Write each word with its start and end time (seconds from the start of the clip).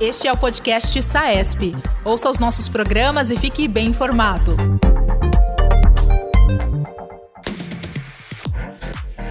Este 0.00 0.26
é 0.26 0.32
o 0.32 0.36
podcast 0.36 1.02
SAESP. 1.02 1.76
Ouça 2.04 2.28
os 2.28 2.38
nossos 2.38 2.68
programas 2.68 3.30
e 3.30 3.36
fique 3.36 3.68
bem 3.68 3.88
informado. 3.88 4.56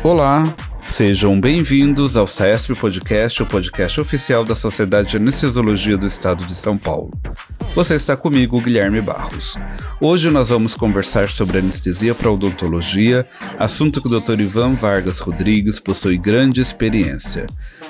Olá, 0.03 0.53
sejam 0.85 1.39
bem-vindos 1.39 2.17
ao 2.17 2.25
SAESP 2.25 2.75
Podcast, 2.75 3.43
o 3.43 3.45
podcast 3.45 4.01
oficial 4.01 4.43
da 4.43 4.55
Sociedade 4.55 5.09
de 5.09 5.17
Anestesiologia 5.17 5.97
do 5.97 6.07
Estado 6.07 6.45
de 6.45 6.55
São 6.55 6.77
Paulo. 6.77 7.11
Você 7.75 7.95
está 7.95 8.15
comigo, 8.15 8.61
Guilherme 8.61 9.01
Barros. 9.01 9.57
Hoje 9.99 10.29
nós 10.29 10.49
vamos 10.49 10.75
conversar 10.75 11.27
sobre 11.27 11.57
anestesia 11.57 12.13
para 12.13 12.29
odontologia, 12.29 13.27
assunto 13.57 13.99
que 13.99 14.07
o 14.07 14.19
Dr. 14.19 14.41
Ivan 14.41 14.75
Vargas 14.75 15.19
Rodrigues 15.19 15.79
possui 15.79 16.15
grande 16.19 16.61
experiência. 16.61 17.47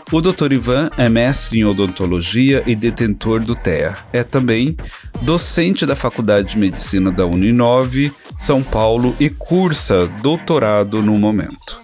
O 0.09 0.21
Dr. 0.21 0.53
Ivan 0.53 0.89
é 0.97 1.09
mestre 1.09 1.59
em 1.59 1.65
odontologia 1.65 2.63
e 2.65 2.77
detentor 2.77 3.41
do 3.41 3.55
TEA. 3.55 3.97
É 4.13 4.23
também 4.23 4.77
docente 5.21 5.85
da 5.85 5.97
Faculdade 5.97 6.51
de 6.51 6.57
Medicina 6.57 7.11
da 7.11 7.25
Uninove, 7.25 8.13
São 8.37 8.63
Paulo 8.63 9.13
e 9.19 9.29
cursa 9.29 10.07
doutorado 10.21 11.01
no 11.01 11.17
momento. 11.17 11.82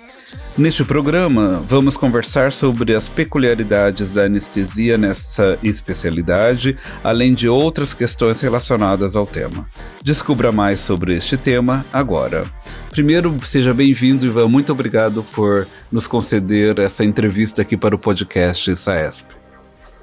Neste 0.59 0.83
programa, 0.83 1.63
vamos 1.65 1.95
conversar 1.95 2.51
sobre 2.51 2.93
as 2.93 3.07
peculiaridades 3.07 4.15
da 4.15 4.25
anestesia 4.25 4.97
nessa 4.97 5.57
especialidade, 5.63 6.75
além 7.01 7.33
de 7.33 7.47
outras 7.47 7.93
questões 7.93 8.41
relacionadas 8.41 9.15
ao 9.15 9.25
tema. 9.25 9.69
Descubra 10.03 10.51
mais 10.51 10.81
sobre 10.81 11.15
este 11.15 11.37
tema 11.37 11.85
agora. 11.93 12.43
Primeiro, 12.91 13.39
seja 13.41 13.73
bem-vindo, 13.73 14.25
Ivan. 14.25 14.49
Muito 14.49 14.73
obrigado 14.73 15.23
por 15.33 15.65
nos 15.89 16.07
conceder 16.07 16.77
essa 16.79 17.05
entrevista 17.05 17.61
aqui 17.61 17.77
para 17.77 17.95
o 17.95 17.99
podcast 17.99 18.75
SAESP. 18.75 19.33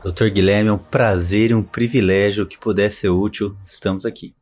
Doutor 0.03 0.31
Guilherme, 0.31 0.71
é 0.71 0.73
um 0.73 0.79
prazer 0.79 1.51
e 1.51 1.55
um 1.55 1.63
privilégio 1.63 2.47
que 2.47 2.59
puder 2.59 2.91
ser 2.91 3.11
útil. 3.11 3.55
Estamos 3.67 4.07
aqui. 4.07 4.33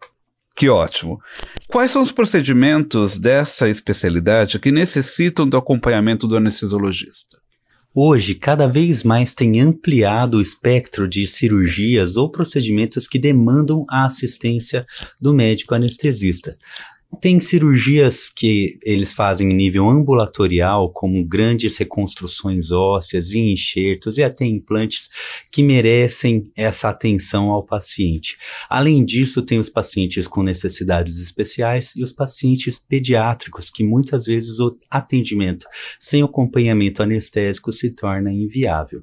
Que 0.56 0.68
ótimo. 0.68 1.20
Quais 1.68 1.90
são 1.90 2.00
os 2.00 2.12
procedimentos 2.12 3.18
dessa 3.18 3.68
especialidade 3.68 4.58
que 4.60 4.70
necessitam 4.70 5.48
do 5.48 5.56
acompanhamento 5.56 6.28
do 6.28 6.36
anestesiologista? 6.36 7.38
Hoje, 7.96 8.34
cada 8.34 8.66
vez 8.66 9.04
mais 9.04 9.34
tem 9.34 9.60
ampliado 9.60 10.38
o 10.38 10.40
espectro 10.40 11.08
de 11.08 11.28
cirurgias 11.28 12.16
ou 12.16 12.28
procedimentos 12.28 13.06
que 13.06 13.20
demandam 13.20 13.84
a 13.88 14.04
assistência 14.04 14.84
do 15.20 15.32
médico 15.32 15.74
anestesista. 15.74 16.56
Tem 17.20 17.40
cirurgias 17.40 18.30
que 18.30 18.78
eles 18.82 19.12
fazem 19.12 19.50
em 19.50 19.54
nível 19.54 19.88
ambulatorial, 19.88 20.90
como 20.92 21.24
grandes 21.24 21.76
reconstruções 21.76 22.70
ósseas 22.70 23.32
e 23.32 23.40
enxertos 23.40 24.18
e 24.18 24.22
até 24.22 24.44
implantes 24.44 25.10
que 25.50 25.62
merecem 25.62 26.50
essa 26.56 26.88
atenção 26.88 27.50
ao 27.50 27.64
paciente. 27.64 28.36
Além 28.68 29.04
disso, 29.04 29.42
tem 29.42 29.58
os 29.58 29.68
pacientes 29.68 30.26
com 30.26 30.42
necessidades 30.42 31.18
especiais 31.18 31.94
e 31.96 32.02
os 32.02 32.12
pacientes 32.12 32.78
pediátricos, 32.78 33.70
que 33.70 33.84
muitas 33.84 34.24
vezes 34.24 34.58
o 34.58 34.76
atendimento 34.90 35.66
sem 35.98 36.22
acompanhamento 36.22 37.02
anestésico 37.02 37.72
se 37.72 37.90
torna 37.90 38.32
inviável. 38.32 39.02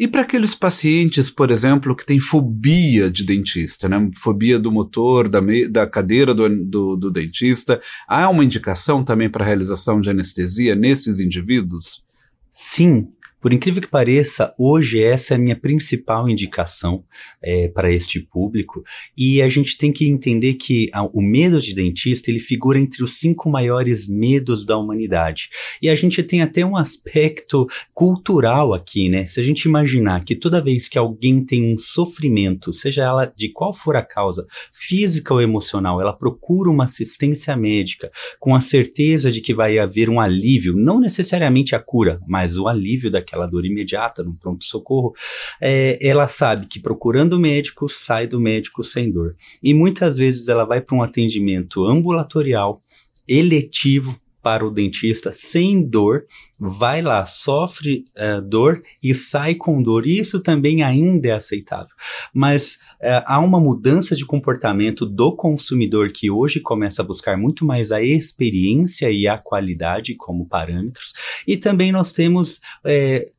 E 0.00 0.08
para 0.08 0.22
aqueles 0.22 0.54
pacientes, 0.54 1.30
por 1.30 1.50
exemplo, 1.50 1.94
que 1.94 2.06
têm 2.06 2.18
fobia 2.18 3.10
de 3.10 3.22
dentista, 3.22 3.86
né? 3.86 4.10
Fobia 4.16 4.58
do 4.58 4.72
motor, 4.72 5.28
da, 5.28 5.40
da 5.68 5.86
cadeira 5.86 6.32
do, 6.34 6.48
do, 6.48 6.96
do 6.96 7.10
dentista, 7.10 7.78
há 8.08 8.26
uma 8.30 8.42
indicação 8.42 9.04
também 9.04 9.28
para 9.28 9.44
a 9.44 9.46
realização 9.46 10.00
de 10.00 10.08
anestesia 10.08 10.74
nesses 10.74 11.20
indivíduos? 11.20 12.02
Sim, 12.50 13.10
por 13.40 13.52
incrível 13.52 13.80
que 13.80 13.88
pareça, 13.88 14.54
hoje 14.58 15.02
essa 15.02 15.34
é 15.34 15.36
a 15.36 15.40
minha 15.40 15.56
principal 15.56 16.28
indicação 16.28 17.02
é, 17.42 17.68
para 17.68 17.90
este 17.90 18.20
público. 18.20 18.84
E 19.16 19.40
a 19.40 19.48
gente 19.48 19.78
tem 19.78 19.90
que 19.90 20.06
entender 20.06 20.54
que 20.54 20.90
a, 20.92 21.02
o 21.02 21.22
medo 21.22 21.58
de 21.60 21.74
dentista 21.74 22.30
ele 22.30 22.38
figura 22.38 22.78
entre 22.78 23.02
os 23.02 23.18
cinco 23.18 23.48
maiores 23.48 24.06
medos 24.06 24.64
da 24.66 24.76
humanidade. 24.76 25.48
E 25.80 25.88
a 25.88 25.94
gente 25.94 26.22
tem 26.22 26.42
até 26.42 26.64
um 26.64 26.76
aspecto 26.76 27.66
cultural 27.94 28.74
aqui, 28.74 29.08
né? 29.08 29.26
Se 29.26 29.40
a 29.40 29.42
gente 29.42 29.64
imaginar 29.64 30.22
que 30.24 30.36
toda 30.36 30.60
vez 30.60 30.86
que 30.86 30.98
alguém 30.98 31.42
tem 31.42 31.72
um 31.72 31.78
sofrimento, 31.78 32.74
seja 32.74 33.04
ela 33.04 33.32
de 33.34 33.48
qual 33.48 33.72
for 33.72 33.96
a 33.96 34.02
causa, 34.02 34.46
física 34.70 35.32
ou 35.32 35.40
emocional, 35.40 36.00
ela 36.00 36.12
procura 36.12 36.70
uma 36.70 36.84
assistência 36.84 37.56
médica 37.56 38.10
com 38.38 38.54
a 38.54 38.60
certeza 38.60 39.32
de 39.32 39.40
que 39.40 39.54
vai 39.54 39.78
haver 39.78 40.10
um 40.10 40.20
alívio, 40.20 40.76
não 40.76 41.00
necessariamente 41.00 41.74
a 41.74 41.80
cura, 41.80 42.20
mas 42.26 42.58
o 42.58 42.68
alívio 42.68 43.10
daquela 43.10 43.29
aquela 43.30 43.46
dor 43.46 43.64
imediata 43.64 44.24
no 44.24 44.34
pronto-socorro, 44.34 45.14
é, 45.60 45.98
ela 46.04 46.26
sabe 46.26 46.66
que 46.66 46.80
procurando 46.80 47.34
o 47.34 47.38
médico, 47.38 47.88
sai 47.88 48.26
do 48.26 48.40
médico 48.40 48.82
sem 48.82 49.10
dor. 49.10 49.36
E 49.62 49.72
muitas 49.72 50.16
vezes 50.16 50.48
ela 50.48 50.64
vai 50.64 50.80
para 50.80 50.96
um 50.96 51.02
atendimento 51.02 51.86
ambulatorial, 51.86 52.82
eletivo, 53.28 54.20
para 54.42 54.66
o 54.66 54.70
dentista 54.70 55.30
sem 55.32 55.82
dor, 55.82 56.24
vai 56.58 57.00
lá, 57.00 57.24
sofre 57.24 58.04
uh, 58.16 58.40
dor 58.42 58.82
e 59.02 59.14
sai 59.14 59.54
com 59.54 59.82
dor. 59.82 60.06
Isso 60.06 60.42
também 60.42 60.82
ainda 60.82 61.28
é 61.28 61.32
aceitável. 61.32 61.94
Mas 62.34 62.76
uh, 63.00 63.24
há 63.24 63.40
uma 63.40 63.58
mudança 63.58 64.14
de 64.14 64.26
comportamento 64.26 65.06
do 65.06 65.34
consumidor 65.34 66.10
que 66.12 66.30
hoje 66.30 66.60
começa 66.60 67.02
a 67.02 67.04
buscar 67.04 67.36
muito 67.38 67.64
mais 67.64 67.92
a 67.92 68.02
experiência 68.02 69.10
e 69.10 69.26
a 69.26 69.38
qualidade 69.38 70.14
como 70.14 70.46
parâmetros. 70.46 71.14
E 71.46 71.56
também 71.56 71.92
nós 71.92 72.12
temos 72.12 72.58
uh, 72.58 73.30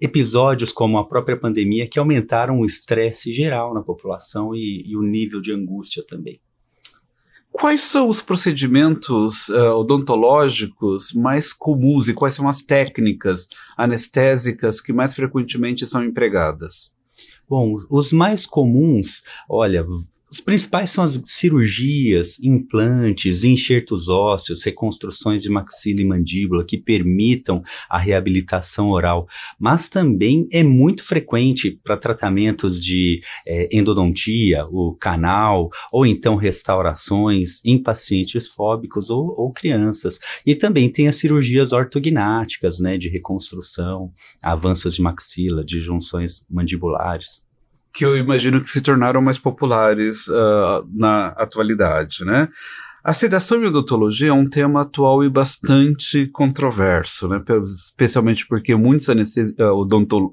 episódios 0.00 0.72
como 0.72 0.98
a 0.98 1.06
própria 1.06 1.36
pandemia 1.36 1.88
que 1.88 1.98
aumentaram 1.98 2.60
o 2.60 2.66
estresse 2.66 3.32
geral 3.32 3.74
na 3.74 3.82
população 3.82 4.54
e, 4.54 4.84
e 4.86 4.96
o 4.96 5.02
nível 5.02 5.40
de 5.40 5.52
angústia 5.52 6.04
também. 6.06 6.40
Quais 7.60 7.80
são 7.80 8.08
os 8.08 8.22
procedimentos 8.22 9.48
uh, 9.48 9.72
odontológicos 9.72 11.12
mais 11.12 11.52
comuns 11.52 12.08
e 12.08 12.14
quais 12.14 12.34
são 12.34 12.48
as 12.48 12.62
técnicas 12.62 13.48
anestésicas 13.76 14.80
que 14.80 14.92
mais 14.92 15.12
frequentemente 15.12 15.84
são 15.84 16.04
empregadas? 16.04 16.92
Bom, 17.48 17.76
os 17.90 18.12
mais 18.12 18.46
comuns, 18.46 19.24
olha, 19.48 19.84
os 20.30 20.40
principais 20.40 20.90
são 20.90 21.02
as 21.02 21.20
cirurgias, 21.24 22.38
implantes, 22.40 23.44
enxertos 23.44 24.08
ósseos, 24.08 24.62
reconstruções 24.62 25.42
de 25.42 25.48
maxila 25.48 26.02
e 26.02 26.04
mandíbula 26.04 26.64
que 26.64 26.76
permitam 26.76 27.62
a 27.88 27.98
reabilitação 27.98 28.90
oral, 28.90 29.26
mas 29.58 29.88
também 29.88 30.46
é 30.52 30.62
muito 30.62 31.02
frequente 31.02 31.70
para 31.82 31.96
tratamentos 31.96 32.82
de 32.82 33.22
é, 33.46 33.68
endodontia, 33.72 34.66
o 34.66 34.94
canal, 34.94 35.70
ou 35.90 36.04
então 36.04 36.36
restaurações 36.36 37.64
em 37.64 37.82
pacientes 37.82 38.46
fóbicos 38.46 39.08
ou, 39.08 39.34
ou 39.38 39.50
crianças. 39.50 40.18
E 40.44 40.54
também 40.54 40.90
tem 40.90 41.08
as 41.08 41.16
cirurgias 41.16 41.72
ortognáticas, 41.72 42.80
né, 42.80 42.98
de 42.98 43.08
reconstrução, 43.08 44.12
avanços 44.42 44.94
de 44.94 45.02
maxila, 45.02 45.64
de 45.64 45.80
junções 45.80 46.44
mandibulares 46.50 47.47
que 47.92 48.04
eu 48.04 48.16
imagino 48.16 48.60
que 48.60 48.68
se 48.68 48.80
tornaram 48.80 49.20
mais 49.20 49.38
populares 49.38 50.26
uh, 50.28 50.86
na 50.92 51.28
atualidade, 51.28 52.24
né? 52.24 52.48
A 53.02 53.14
sedação 53.14 53.62
e 53.62 53.66
odontologia 53.66 54.28
é 54.28 54.32
um 54.32 54.44
tema 54.44 54.82
atual 54.82 55.24
e 55.24 55.30
bastante 55.30 56.26
controverso, 56.26 57.26
né? 57.26 57.42
especialmente 57.64 58.46
porque 58.46 58.74
muitos 58.74 59.08
ah, 59.08 59.72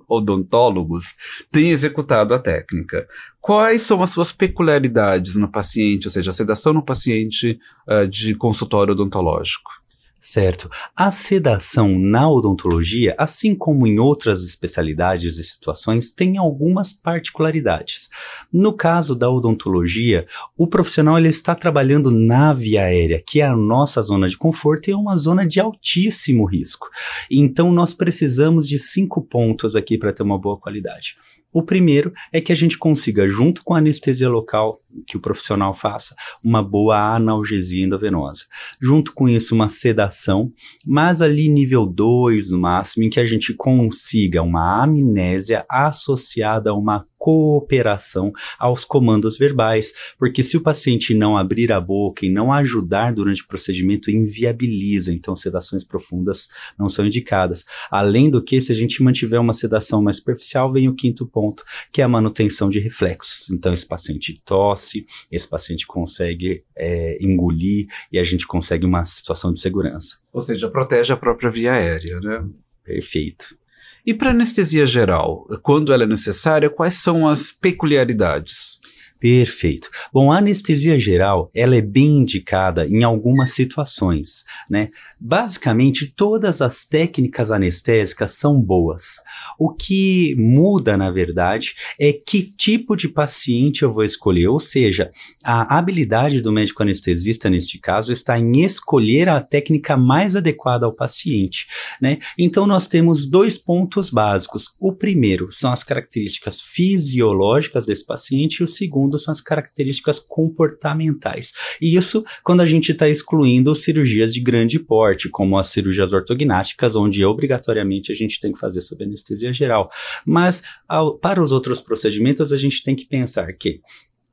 odontólogos 0.09 1.15
têm 1.49 1.71
executado 1.71 2.33
a 2.33 2.39
técnica. 2.39 3.07
Quais 3.39 3.83
são 3.83 4.03
as 4.03 4.09
suas 4.09 4.33
peculiaridades 4.33 5.37
no 5.37 5.49
paciente, 5.49 6.07
ou 6.07 6.11
seja, 6.11 6.31
a 6.31 6.33
sedação 6.33 6.73
no 6.73 6.83
paciente 6.83 7.57
uh, 7.87 8.07
de 8.09 8.35
consultório 8.35 8.91
odontológico? 8.93 9.84
Certo. 10.27 10.71
A 10.95 11.11
sedação 11.11 11.99
na 11.99 12.27
odontologia, 12.27 13.13
assim 13.15 13.53
como 13.53 13.85
em 13.85 13.99
outras 13.99 14.43
especialidades 14.43 15.37
e 15.37 15.43
situações, 15.43 16.11
tem 16.11 16.39
algumas 16.39 16.91
particularidades. 16.91 18.09
No 18.51 18.73
caso 18.73 19.13
da 19.13 19.29
odontologia, 19.29 20.25
o 20.57 20.65
profissional 20.65 21.19
ele 21.19 21.29
está 21.29 21.53
trabalhando 21.53 22.09
na 22.09 22.51
via 22.53 22.85
aérea, 22.85 23.21
que 23.23 23.39
é 23.39 23.45
a 23.45 23.55
nossa 23.55 24.01
zona 24.01 24.27
de 24.27 24.35
conforto 24.35 24.87
e 24.87 24.93
é 24.93 24.97
uma 24.97 25.15
zona 25.15 25.45
de 25.45 25.59
altíssimo 25.59 26.45
risco. 26.45 26.89
Então, 27.29 27.71
nós 27.71 27.93
precisamos 27.93 28.67
de 28.67 28.79
cinco 28.79 29.21
pontos 29.21 29.75
aqui 29.75 29.95
para 29.95 30.11
ter 30.11 30.23
uma 30.23 30.39
boa 30.39 30.57
qualidade. 30.57 31.17
O 31.55 31.63
primeiro 31.63 32.11
é 32.33 32.41
que 32.41 32.51
a 32.51 32.55
gente 32.55 32.77
consiga, 32.77 33.29
junto 33.29 33.63
com 33.63 33.73
a 33.73 33.77
anestesia 33.77 34.27
local, 34.27 34.81
que 35.07 35.15
o 35.15 35.21
profissional 35.21 35.73
faça, 35.73 36.13
uma 36.43 36.61
boa 36.61 37.15
analgesia 37.15 37.85
endovenosa. 37.85 38.43
Junto 38.81 39.13
com 39.13 39.29
isso, 39.29 39.55
uma 39.55 39.69
sedação, 39.69 40.51
mas 40.85 41.21
ali 41.21 41.47
nível 41.47 41.85
2 41.85 42.51
no 42.51 42.59
máximo, 42.59 43.05
em 43.05 43.09
que 43.09 43.21
a 43.21 43.25
gente 43.25 43.53
consiga 43.53 44.41
uma 44.41 44.83
amnésia 44.83 45.65
associada 45.69 46.71
a 46.71 46.75
uma 46.75 47.07
cooperação 47.25 48.31
aos 48.59 48.85
comandos 48.85 49.35
verbais, 49.35 49.91
porque 50.15 50.43
se 50.43 50.57
o 50.57 50.61
paciente 50.61 51.15
não 51.15 51.35
abrir 51.35 51.71
a 51.71 51.81
boca 51.81 52.23
e 52.23 52.29
não 52.29 52.53
ajudar 52.53 53.15
durante 53.15 53.41
o 53.41 53.47
procedimento, 53.47 54.11
inviabiliza, 54.11 55.11
então 55.11 55.35
sedações 55.35 55.83
profundas 55.83 56.49
não 56.77 56.87
são 56.87 57.03
indicadas. 57.03 57.65
Além 57.89 58.29
do 58.29 58.43
que, 58.43 58.61
se 58.61 58.71
a 58.71 58.75
gente 58.75 59.01
mantiver 59.01 59.41
uma 59.41 59.53
sedação 59.53 60.03
mais 60.03 60.17
superficial, 60.17 60.71
vem 60.71 60.87
o 60.87 60.93
quinto 60.93 61.25
ponto, 61.25 61.63
que 61.91 61.99
é 61.99 62.03
a 62.03 62.07
manutenção 62.07 62.69
de 62.69 62.79
reflexos. 62.79 63.49
Então, 63.49 63.73
esse 63.73 63.87
paciente 63.87 64.39
tosse, 64.45 65.07
esse 65.31 65.49
paciente 65.49 65.87
consegue 65.87 66.63
é, 66.77 67.17
engolir 67.19 67.87
e 68.11 68.19
a 68.19 68.23
gente 68.23 68.45
consegue 68.45 68.85
uma 68.85 69.03
situação 69.03 69.51
de 69.51 69.57
segurança. 69.57 70.17
Ou 70.31 70.43
seja, 70.43 70.69
protege 70.69 71.11
a 71.11 71.17
própria 71.17 71.49
via 71.49 71.73
aérea, 71.73 72.19
né? 72.19 72.47
Perfeito. 72.83 73.64
E 74.05 74.13
para 74.13 74.29
anestesia 74.29 74.85
geral, 74.85 75.47
quando 75.63 75.91
ela 75.91 76.03
é 76.03 76.07
necessária, 76.07 76.69
quais 76.69 76.93
são 76.95 77.27
as 77.27 77.51
peculiaridades? 77.51 78.79
Perfeito. 79.25 79.89
Bom, 80.13 80.31
a 80.31 80.37
anestesia 80.37 80.99
geral, 80.99 81.49
ela 81.51 81.75
é 81.75 81.81
bem 81.81 82.19
indicada 82.19 82.85
em 82.85 83.03
algumas 83.03 83.53
situações, 83.53 84.43
né? 84.69 84.89
Basicamente, 85.19 86.13
todas 86.15 86.61
as 86.61 86.85
técnicas 86.85 87.49
anestésicas 87.49 88.33
são 88.33 88.61
boas. 88.61 89.15
O 89.57 89.73
que 89.73 90.35
muda, 90.37 90.95
na 90.95 91.09
verdade, 91.09 91.73
é 91.99 92.13
que 92.13 92.43
tipo 92.43 92.95
de 92.95 93.09
paciente 93.09 93.81
eu 93.81 93.91
vou 93.91 94.03
escolher, 94.03 94.47
ou 94.47 94.59
seja, 94.59 95.09
a 95.43 95.75
habilidade 95.75 96.39
do 96.39 96.51
médico 96.51 96.83
anestesista 96.83 97.49
neste 97.49 97.79
caso 97.79 98.11
está 98.11 98.37
em 98.37 98.61
escolher 98.61 99.27
a 99.27 99.41
técnica 99.41 99.97
mais 99.97 100.35
adequada 100.35 100.85
ao 100.85 100.93
paciente, 100.93 101.65
né? 101.99 102.19
Então 102.37 102.67
nós 102.67 102.85
temos 102.85 103.25
dois 103.25 103.57
pontos 103.57 104.11
básicos. 104.11 104.75
O 104.79 104.93
primeiro 104.93 105.51
são 105.51 105.73
as 105.73 105.83
características 105.83 106.61
fisiológicas 106.61 107.87
desse 107.87 108.05
paciente 108.05 108.57
e 108.57 108.63
o 108.63 108.67
segundo 108.67 109.14
são 109.23 109.31
as 109.31 109.41
características 109.41 110.19
comportamentais. 110.19 111.53
E 111.81 111.95
isso 111.95 112.23
quando 112.43 112.61
a 112.61 112.65
gente 112.65 112.91
está 112.91 113.07
excluindo 113.07 113.73
cirurgias 113.75 114.33
de 114.33 114.41
grande 114.41 114.79
porte, 114.79 115.29
como 115.29 115.57
as 115.57 115.67
cirurgias 115.67 116.13
ortognáticas, 116.13 116.95
onde 116.95 117.23
obrigatoriamente 117.25 118.11
a 118.11 118.15
gente 118.15 118.39
tem 118.39 118.51
que 118.51 118.59
fazer 118.59 118.81
sob 118.81 119.03
anestesia 119.03 119.53
geral. 119.53 119.89
Mas 120.25 120.63
ao, 120.87 121.17
para 121.17 121.41
os 121.41 121.51
outros 121.51 121.79
procedimentos, 121.79 122.51
a 122.51 122.57
gente 122.57 122.83
tem 122.83 122.95
que 122.95 123.05
pensar 123.05 123.51
que 123.53 123.81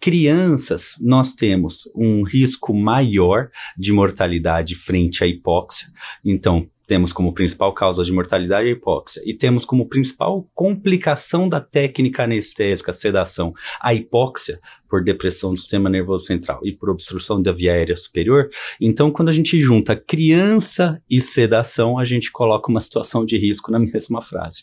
crianças, 0.03 0.97
nós 1.01 1.33
temos 1.33 1.89
um 1.95 2.25
risco 2.25 2.75
maior 2.75 3.49
de 3.79 3.93
mortalidade 3.93 4.75
frente 4.75 5.23
à 5.23 5.29
hipóxia. 5.29 5.87
Então, 6.25 6.69
temos 6.93 7.11
como 7.11 7.33
principal 7.33 7.73
causa 7.73 8.05
de 8.05 8.13
mortalidade 8.13 8.69
a 8.69 8.71
hipóxia 8.71 9.23
e 9.25 9.33
temos 9.33 9.65
como 9.65 9.89
principal 9.89 10.47
complicação 10.53 11.49
da 11.49 11.59
técnica 11.59 12.25
anestésica, 12.25 12.93
sedação, 12.93 13.55
a 13.81 13.95
hipóxia 13.95 14.61
por 14.91 15.03
depressão 15.03 15.55
do 15.55 15.57
sistema 15.57 15.89
nervoso 15.89 16.27
central 16.27 16.61
e 16.63 16.71
por 16.71 16.91
obstrução 16.91 17.41
da 17.41 17.51
via 17.51 17.73
aérea 17.73 17.97
superior. 17.97 18.51
Então, 18.79 19.11
quando 19.11 19.31
a 19.31 19.33
gente 19.33 19.59
junta 19.59 19.97
criança 19.97 21.03
e 21.09 21.19
sedação, 21.19 21.99
a 21.99 22.05
gente 22.05 22.31
coloca 22.31 22.71
uma 22.71 22.79
situação 22.79 23.25
de 23.25 23.39
risco 23.39 23.73
na 23.73 23.79
mesma 23.81 24.21
frase. 24.21 24.63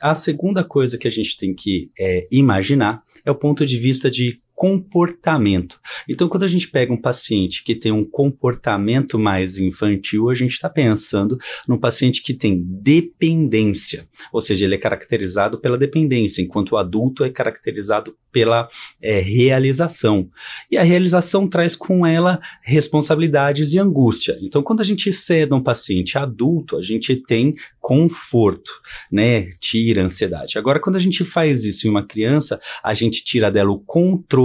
A 0.00 0.14
segunda 0.14 0.62
coisa 0.62 0.96
que 0.96 1.08
a 1.08 1.10
gente 1.10 1.36
tem 1.36 1.52
que 1.52 1.90
é, 1.98 2.28
imaginar 2.30 3.02
é 3.24 3.32
o 3.32 3.34
ponto 3.34 3.66
de 3.66 3.76
vista 3.78 4.08
de 4.08 4.40
comportamento. 4.54 5.80
Então, 6.08 6.28
quando 6.28 6.44
a 6.44 6.48
gente 6.48 6.68
pega 6.68 6.92
um 6.92 7.00
paciente 7.00 7.64
que 7.64 7.74
tem 7.74 7.90
um 7.90 8.04
comportamento 8.04 9.18
mais 9.18 9.58
infantil, 9.58 10.30
a 10.30 10.34
gente 10.34 10.52
está 10.52 10.70
pensando 10.70 11.36
num 11.66 11.76
paciente 11.76 12.22
que 12.22 12.32
tem 12.32 12.62
dependência, 12.64 14.08
ou 14.32 14.40
seja, 14.40 14.64
ele 14.64 14.76
é 14.76 14.78
caracterizado 14.78 15.58
pela 15.58 15.76
dependência, 15.76 16.40
enquanto 16.40 16.72
o 16.72 16.76
adulto 16.76 17.24
é 17.24 17.30
caracterizado 17.30 18.16
pela 18.30 18.68
é, 19.02 19.20
realização. 19.20 20.28
E 20.70 20.76
a 20.76 20.82
realização 20.82 21.48
traz 21.48 21.76
com 21.76 22.06
ela 22.06 22.40
responsabilidades 22.62 23.72
e 23.72 23.78
angústia. 23.78 24.38
Então, 24.40 24.62
quando 24.62 24.80
a 24.80 24.84
gente 24.84 25.12
ceda 25.12 25.54
um 25.54 25.62
paciente 25.62 26.16
adulto, 26.18 26.76
a 26.76 26.82
gente 26.82 27.16
tem 27.16 27.54
conforto, 27.80 28.72
né? 29.10 29.50
Tira 29.60 30.02
ansiedade. 30.02 30.58
Agora, 30.58 30.80
quando 30.80 30.96
a 30.96 31.00
gente 31.00 31.24
faz 31.24 31.64
isso 31.64 31.86
em 31.86 31.90
uma 31.90 32.04
criança, 32.04 32.60
a 32.82 32.94
gente 32.94 33.22
tira 33.22 33.50
dela 33.50 33.70
o 33.70 33.78
controle 33.78 34.43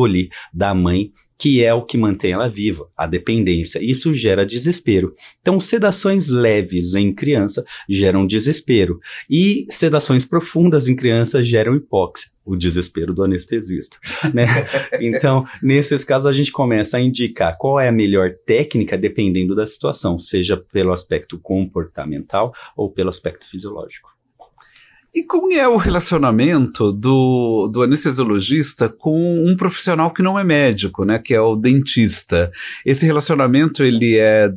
da 0.53 0.73
mãe 0.73 1.11
que 1.39 1.63
é 1.63 1.73
o 1.73 1.85
que 1.85 1.97
mantém 1.97 2.33
ela 2.33 2.49
viva, 2.49 2.89
a 2.97 3.07
dependência. 3.07 3.79
Isso 3.81 4.13
gera 4.13 4.45
desespero. 4.45 5.15
Então, 5.39 5.57
sedações 5.57 6.27
leves 6.27 6.95
em 6.95 7.13
criança 7.13 7.63
geram 7.89 8.27
desespero 8.27 8.99
e 9.29 9.65
sedações 9.69 10.25
profundas 10.25 10.89
em 10.89 10.95
criança 10.97 11.41
geram 11.41 11.75
hipóxia, 11.75 12.29
o 12.43 12.57
desespero 12.57 13.13
do 13.13 13.23
anestesista, 13.23 13.97
né? 14.33 14.47
então, 14.99 15.45
nesses 15.63 16.03
casos 16.03 16.27
a 16.27 16.33
gente 16.33 16.51
começa 16.51 16.97
a 16.97 17.01
indicar 17.01 17.57
qual 17.57 17.79
é 17.79 17.87
a 17.87 17.91
melhor 17.91 18.31
técnica 18.45 18.97
dependendo 18.97 19.55
da 19.55 19.65
situação, 19.65 20.19
seja 20.19 20.57
pelo 20.57 20.91
aspecto 20.91 21.39
comportamental 21.39 22.53
ou 22.75 22.91
pelo 22.91 23.07
aspecto 23.07 23.47
fisiológico. 23.47 24.19
E 25.19 25.24
como 25.25 25.51
é 25.51 25.68
o 25.68 25.75
relacionamento 25.75 26.94
do, 26.94 27.68
do 27.68 27.83
anestesiologista 27.83 28.88
com 28.88 29.44
um 29.45 29.54
profissional 29.54 30.13
que 30.13 30.24
não 30.24 30.39
é 30.39 30.45
médico, 30.45 31.04
né, 31.04 31.19
que 31.19 31.36
é 31.36 31.42
o 31.42 31.57
dentista? 31.57 32.50
Esse 32.86 33.06
relacionamento 33.06 33.83
ele 33.83 34.18
é 34.18 34.50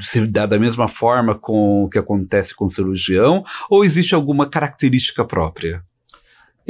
se 0.00 0.26
dá 0.26 0.46
da 0.46 0.58
mesma 0.58 0.88
forma 0.88 1.34
com 1.34 1.84
o 1.84 1.88
que 1.90 1.98
acontece 1.98 2.54
com 2.54 2.64
o 2.64 2.70
cirurgião 2.70 3.44
ou 3.68 3.84
existe 3.84 4.14
alguma 4.14 4.46
característica 4.46 5.22
própria? 5.22 5.82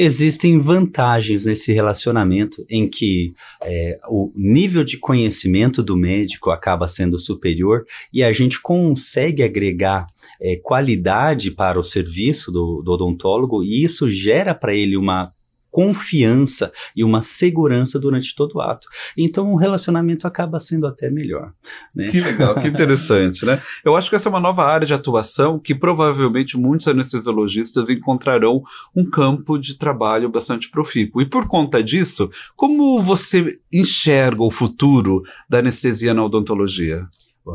Existem 0.03 0.59
vantagens 0.59 1.45
nesse 1.45 1.75
relacionamento 1.75 2.65
em 2.71 2.89
que 2.89 3.35
é, 3.63 4.01
o 4.09 4.33
nível 4.35 4.83
de 4.83 4.97
conhecimento 4.97 5.83
do 5.83 5.95
médico 5.95 6.51
acaba 6.51 6.89
sendo 6.89 7.19
superior 7.19 7.85
e 8.11 8.25
a 8.25 8.33
gente 8.33 8.59
consegue 8.63 9.43
agregar 9.43 10.07
é, 10.41 10.57
qualidade 10.57 11.51
para 11.51 11.79
o 11.79 11.85
serviço 11.85 12.51
do, 12.51 12.81
do 12.81 12.93
odontólogo 12.93 13.63
e 13.63 13.83
isso 13.85 14.09
gera 14.09 14.55
para 14.55 14.75
ele 14.75 14.97
uma 14.97 15.35
confiança 15.71 16.73
e 16.95 17.05
uma 17.05 17.23
segurança 17.23 17.99
durante 17.99 18.35
todo 18.35 18.57
o 18.57 18.61
ato. 18.61 18.89
Então 19.17 19.53
o 19.53 19.57
relacionamento 19.57 20.27
acaba 20.27 20.59
sendo 20.59 20.87
até 20.87 21.11
melhor. 21.11 21.53
Né? 21.95 22.09
Que 22.09 22.21
legal, 22.21 22.55
que 22.55 22.69
interessante, 22.69 23.45
né? 23.45 23.63
Eu 23.85 23.97
acho 23.97 24.11
que 24.11 24.17
essa 24.17 24.29
é 24.29 24.31
uma 24.31 24.41
nova 24.41 24.65
área 24.65 24.87
de 24.87 24.95
atuação 24.95 25.59
que 25.59 25.75
provavelmente 25.75 26.59
muitos 26.59 26.89
anestesiologistas 26.89 27.89
encontrarão 27.89 28.63
um 28.95 29.09
campo 29.09 29.59
de 29.59 29.77
trabalho 29.77 30.29
bastante 30.29 30.71
profícuo. 30.71 31.23
E 31.23 31.27
por 31.27 31.47
conta 31.47 31.83
disso, 31.83 32.31
como 32.57 33.01
você 33.01 33.59
enxerga 33.73 34.43
o 34.43 34.51
futuro 34.51 35.23
da 35.49 35.59
anestesia 35.59 36.15
na 36.15 36.25
odontologia? 36.25 37.07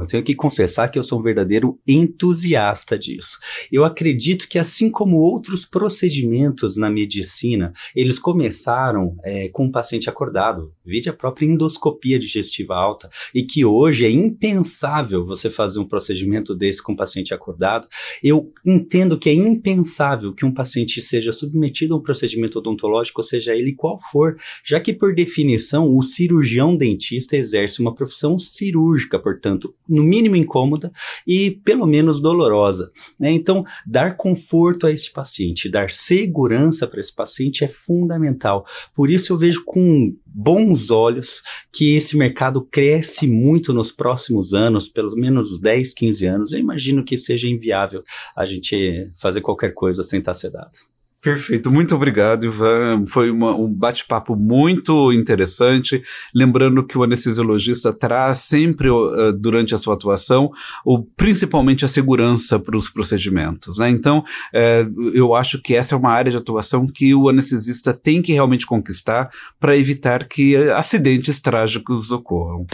Eu 0.02 0.08
tenho 0.08 0.24
que 0.24 0.36
confessar 0.36 0.90
que 0.90 0.98
eu 0.98 1.04
sou 1.04 1.20
um 1.20 1.24
verdadeiro 1.24 1.80
entusiasta 1.88 2.98
disso. 2.98 3.40
Eu 3.72 3.84
acredito 3.84 4.48
que, 4.48 4.60
assim 4.60 4.90
como 4.90 5.18
outros 5.18 5.66
procedimentos 5.66 6.78
na 6.78 6.90
medicina, 6.90 7.74
eles 7.96 8.20
começaram 8.20 9.18
é, 9.24 9.50
com 9.50 9.66
o 9.66 9.72
paciente 9.72 10.10
acordado, 10.10 10.74
vide 10.86 11.10
a 11.10 11.14
própria 11.14 11.46
endoscopia 11.46 12.20
digestiva 12.20 12.76
alta, 12.76 13.10
e 13.34 13.44
que 13.44 13.66
hoje 13.66 14.06
é 14.06 14.10
impensável 14.10 15.26
você 15.26 15.50
fazer 15.50 15.80
um 15.80 15.88
procedimento 15.88 16.56
desse 16.56 16.82
com 16.82 16.94
o 16.94 16.98
paciente 16.98 17.34
acordado. 17.34 17.88
Eu 18.24 18.52
entendo 18.66 19.18
que 19.18 19.30
é 19.30 19.34
impensável 19.34 20.34
que 20.34 20.46
um 20.46 20.54
paciente 20.54 21.02
seja 21.02 21.32
submetido 21.32 21.94
a 21.94 21.98
um 21.98 22.02
procedimento 22.02 22.60
odontológico, 22.60 23.24
seja 23.24 23.56
ele 23.56 23.74
qual 23.74 24.00
for, 24.00 24.38
já 24.64 24.80
que, 24.80 24.94
por 24.94 25.14
definição, 25.14 25.96
o 25.96 26.02
cirurgião 26.02 26.76
dentista 26.76 27.36
exerce 27.36 27.82
uma 27.82 27.94
profissão 27.94 28.38
cirúrgica, 28.38 29.20
portanto, 29.20 29.74
no 29.88 30.04
mínimo 30.04 30.36
incômoda 30.36 30.92
e 31.26 31.52
pelo 31.52 31.86
menos 31.86 32.20
dolorosa. 32.20 32.92
Né? 33.20 33.32
Então, 33.32 33.64
dar 33.86 34.18
conforto 34.18 34.88
a 34.88 34.92
esse 34.92 35.12
paciente, 35.12 35.70
dar 35.70 35.90
segurança 35.90 36.88
para 36.88 37.00
esse 37.00 37.14
paciente 37.14 37.64
é 37.64 37.68
fundamental. 37.68 38.66
Por 38.94 39.10
isso, 39.10 39.34
eu 39.34 39.38
vejo 39.38 39.64
com 39.66 40.16
bons 40.26 40.92
olhos 40.92 41.44
que 41.72 41.96
esse 41.96 42.18
mercado 42.18 42.62
cresce 42.62 43.28
muito 43.28 43.74
nos 43.74 43.92
próximos 43.92 44.54
anos, 44.54 44.88
pelo 44.88 45.16
menos 45.16 45.60
10, 45.60 45.94
15 45.94 46.26
anos. 46.26 46.52
Eu 46.52 46.60
imagino 46.60 47.04
que 47.04 47.18
seja 47.18 47.48
inviável 47.48 48.04
a 48.36 48.46
gente 48.46 49.12
fazer 49.16 49.42
qualquer 49.42 49.74
coisa 49.74 50.04
sem 50.04 50.20
estar 50.20 50.34
sedado. 50.34 50.95
Perfeito, 51.26 51.72
muito 51.72 51.96
obrigado, 51.96 52.46
Ivan. 52.46 53.04
Foi 53.08 53.32
uma, 53.32 53.56
um 53.56 53.68
bate-papo 53.68 54.36
muito 54.36 55.12
interessante. 55.12 56.04
Lembrando 56.32 56.86
que 56.86 56.96
o 56.96 57.04
anestesiologista 57.04 57.92
traz 57.92 58.42
sempre, 58.42 58.92
uh, 58.92 59.34
durante 59.34 59.74
a 59.74 59.80
sua 59.80 59.96
atuação, 59.96 60.52
o, 60.86 61.04
principalmente 61.04 61.84
a 61.84 61.88
segurança 61.88 62.60
para 62.60 62.78
os 62.78 62.92
procedimentos. 62.92 63.80
Né? 63.80 63.90
Então, 63.90 64.20
uh, 64.20 65.10
eu 65.16 65.34
acho 65.34 65.60
que 65.60 65.74
essa 65.74 65.96
é 65.96 65.98
uma 65.98 66.12
área 66.12 66.30
de 66.30 66.38
atuação 66.38 66.86
que 66.86 67.16
o 67.16 67.28
anestesista 67.28 67.92
tem 67.92 68.22
que 68.22 68.32
realmente 68.32 68.68
conquistar 68.68 69.32
para 69.60 69.76
evitar 69.76 70.28
que 70.28 70.56
acidentes 70.74 71.40
trágicos 71.40 72.12
ocorram. 72.12 72.68